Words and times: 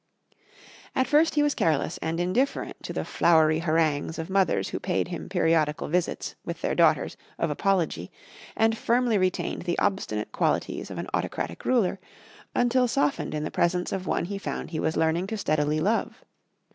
At 0.95 1.05
first 1.05 1.35
he 1.35 1.43
was 1.43 1.53
careless 1.53 1.99
and 1.99 2.19
indifferent 2.19 2.75
to 2.85 2.91
the 2.91 3.05
flowery 3.05 3.59
harangues 3.59 4.17
of 4.17 4.31
mothers 4.31 4.69
who 4.69 4.79
paid 4.79 5.09
him 5.09 5.29
periodical 5.29 5.89
visits, 5.89 6.33
with 6.43 6.59
their 6.63 6.73
daughters, 6.73 7.17
of 7.37 7.51
apology, 7.51 8.09
and 8.57 8.75
firmly 8.75 9.19
retained 9.19 9.61
the 9.61 9.77
obstinate 9.77 10.31
qualities 10.31 10.89
of 10.89 10.97
an 10.97 11.07
autocratic 11.13 11.65
ruler, 11.65 11.99
until 12.55 12.87
softened 12.87 13.35
in 13.35 13.43
the 13.43 13.51
presence 13.51 13.91
of 13.91 14.07
one 14.07 14.25
he 14.25 14.39
found 14.39 14.71
he 14.71 14.79
was 14.79 14.97
learning 14.97 15.27
to 15.27 15.37
steadily 15.37 15.79
love. 15.79 16.25